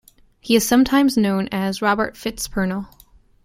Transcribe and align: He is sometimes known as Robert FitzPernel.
He 0.39 0.55
is 0.55 0.67
sometimes 0.67 1.15
known 1.15 1.47
as 1.51 1.79
Robert 1.79 2.15
FitzPernel. 2.17 2.87